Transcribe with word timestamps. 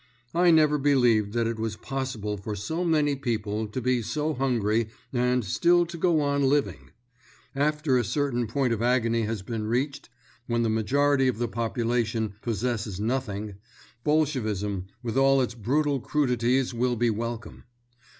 I 0.33 0.49
never 0.49 0.79
believed 0.79 1.31
that 1.33 1.45
it 1.45 1.59
was 1.59 1.75
possible 1.75 2.35
for 2.35 2.55
so 2.55 2.83
many 2.83 3.15
people 3.15 3.67
to 3.67 3.79
be 3.79 4.01
so 4.01 4.33
hungry 4.33 4.87
and 5.13 5.45
still 5.45 5.85
to 5.85 5.95
go 5.95 6.21
on 6.21 6.41
living. 6.41 6.89
After 7.55 7.99
a 7.99 8.03
certain 8.03 8.47
point 8.47 8.73
of 8.73 8.81
agony 8.81 9.21
has 9.25 9.43
been 9.43 9.67
reached, 9.67 10.09
when 10.47 10.63
the 10.63 10.69
majority 10.69 11.27
of 11.27 11.37
the 11.37 11.47
population 11.47 12.33
possesses 12.41 12.99
nothing, 12.99 13.57
Bolshevism 14.03 14.87
with 15.03 15.17
all 15.17 15.39
its 15.39 15.53
brutal 15.53 15.99
crudities 15.99 16.73
will 16.73 16.95
be 16.95 17.11
welcome. 17.11 17.65